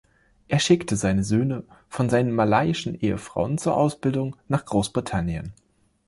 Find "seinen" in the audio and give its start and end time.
2.09-2.31